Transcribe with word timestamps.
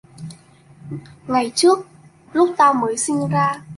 Ngày 1.27 1.51
trước 1.55 1.79
lúc 2.33 2.49
tao 2.57 2.73
mới 2.73 2.97
sinh 2.97 3.27
ra 3.29 3.61